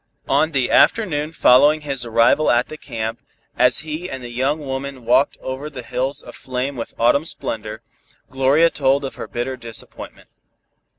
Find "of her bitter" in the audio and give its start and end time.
9.05-9.55